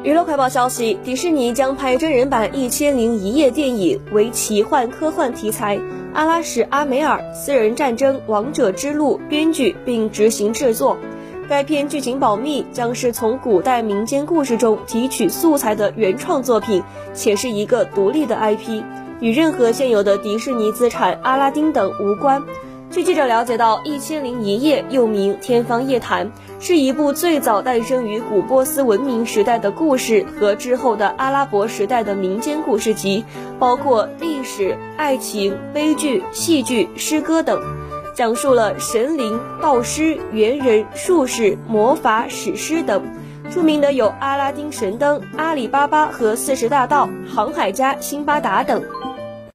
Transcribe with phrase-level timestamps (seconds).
[0.00, 5.78] 娱乐快报消息：迪士尼将拍真人版《一千零一夜》电影，为奇幻科幻题材。
[6.12, 10.96] 阿拉什·阿梅尔《私人战争：王者之路》编剧并执行制作。
[11.48, 16.82] 该片剧情保密，将是从古代民间故事中提取素材的原创作品，
[17.14, 18.82] 且是一个独立的 IP，
[19.20, 22.42] 与任何现有的迪士尼资产、阿拉丁等无关。
[22.92, 26.26] 据记者了解到，《一千零一夜》又名《天方夜谭》，
[26.60, 33.24] 是一部最早诞生于古波斯文明时代的故事和之后的阿拉伯时代的民间故事集，
[33.58, 37.58] 包括历史、爱情、悲剧、戏剧、诗歌等，
[38.14, 43.02] 讲述了神灵、道师、猿人、术士、魔法、史诗等。
[43.50, 48.82] 著名的有《阿拉丁神灯》《阿里巴巴和四十大盗》《航海家辛巴达》等。